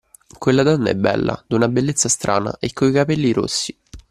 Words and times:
Quella 0.39 0.63
donna 0.63 0.89
è 0.89 0.95
bella, 0.95 1.43
d'una 1.45 1.67
bellezza 1.67 2.09
strana 2.09 2.57
e 2.57 2.73
coi 2.73 2.91
capelli 2.91 3.31
rossi. 3.33 3.77